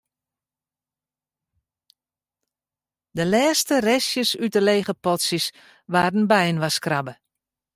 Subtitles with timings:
[3.17, 5.45] De lêste restjes út de lege potsjes
[5.93, 7.13] waarden byinoarskrabbe.